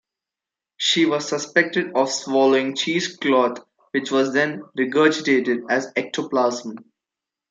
[0.77, 3.59] She was suspected of swallowing cheesecloth
[3.91, 6.77] which was then regurgitated as "ectoplasm".